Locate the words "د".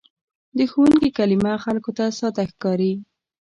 0.57-0.59